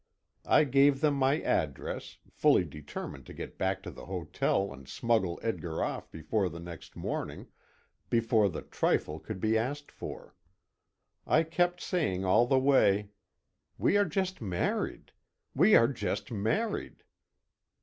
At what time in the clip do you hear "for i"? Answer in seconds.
9.91-11.43